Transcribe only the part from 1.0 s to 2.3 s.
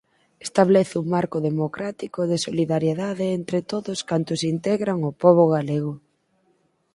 un marco democrático